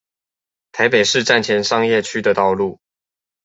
[0.71, 2.79] 台北市站前商業區的道路